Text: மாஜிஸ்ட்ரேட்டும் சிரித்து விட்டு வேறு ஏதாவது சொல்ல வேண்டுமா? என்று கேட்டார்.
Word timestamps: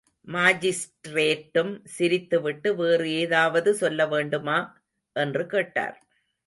மாஜிஸ்ட்ரேட்டும் 0.27 1.81
சிரித்து 1.85 2.41
விட்டு 2.41 2.75
வேறு 2.75 3.11
ஏதாவது 3.13 3.73
சொல்ல 3.75 4.07
வேண்டுமா? 4.07 4.57
என்று 5.15 5.45
கேட்டார். 5.45 5.97